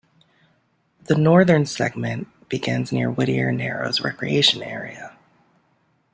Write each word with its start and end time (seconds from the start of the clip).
The 1.03 1.13
northern 1.13 1.67
segment 1.67 2.27
begins 2.49 2.91
near 2.91 3.11
Whittier 3.11 3.51
Narrows 3.51 4.01
Recreation 4.01 4.63
Area. 4.63 5.15